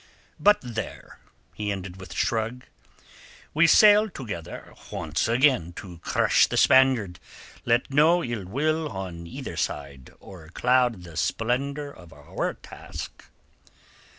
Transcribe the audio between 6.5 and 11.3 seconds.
Spaniard. Let no ill will on either side o'er cloud the